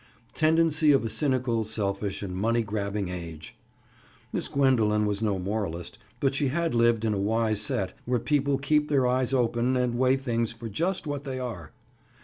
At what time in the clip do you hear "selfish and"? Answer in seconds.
1.63-2.35